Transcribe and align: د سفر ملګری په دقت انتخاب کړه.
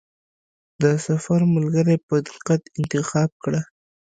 د 0.81 0.83
سفر 1.05 1.39
ملګری 1.55 1.95
په 2.07 2.15
دقت 2.27 2.61
انتخاب 2.79 3.29
کړه. 3.43 3.61